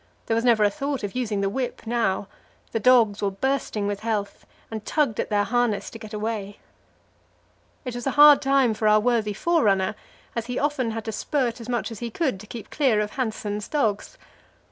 There 0.25 0.33
was 0.33 0.43
never 0.43 0.63
a 0.63 0.71
thought 0.71 1.03
of 1.03 1.13
using 1.15 1.41
the 1.41 1.47
whip 1.47 1.85
now; 1.85 2.27
the 2.71 2.79
dogs 2.79 3.21
were 3.21 3.29
bursting 3.29 3.85
with 3.85 3.99
health, 3.99 4.47
and 4.71 4.83
tugged 4.83 5.19
at 5.19 5.29
their 5.29 5.43
harness 5.43 5.91
to 5.91 5.99
get 5.99 6.11
away. 6.11 6.57
It 7.85 7.93
was 7.93 8.07
a 8.07 8.17
hard 8.17 8.41
time 8.41 8.73
for 8.73 8.87
our 8.87 8.99
worthy 8.99 9.33
forerunner; 9.33 9.93
he 10.43 10.57
often 10.57 10.89
had 10.89 11.05
to 11.05 11.11
spurt 11.11 11.61
as 11.61 11.69
much 11.69 11.91
as 11.91 11.99
he 11.99 12.09
could 12.09 12.39
to 12.39 12.47
keep 12.47 12.71
clear 12.71 12.99
of 12.99 13.11
Hanssen's 13.11 13.67
dogs. 13.67 14.17